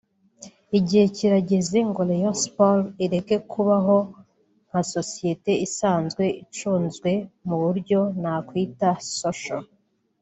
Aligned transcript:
Igihe 0.77 1.05
kirageze 1.15 1.77
ngo 1.89 2.01
Rayon 2.09 2.35
Sports 2.43 2.91
ireke 3.05 3.35
kubaho 3.51 3.97
nka 4.67 4.81
sosiyete 4.93 5.51
isanzwe 5.67 6.23
icunzwe 6.43 7.11
mu 7.47 7.55
buryo 7.63 7.99
nakwita 8.21 8.89
“social” 9.21 9.63